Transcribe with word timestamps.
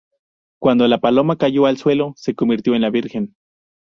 Cuando 0.59 0.87
la 0.87 0.97
paloma 0.99 1.37
cayó 1.37 1.67
al 1.67 1.77
suelo 1.77 2.13
se 2.17 2.33
convirtió 2.33 2.73
en 2.73 2.81
la 2.81 2.89
virgen. 2.89 3.35